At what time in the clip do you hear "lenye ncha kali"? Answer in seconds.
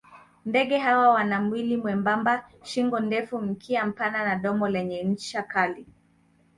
4.69-5.85